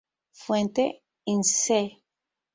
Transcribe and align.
Fuente: 0.33 1.03
Insee 1.27 2.01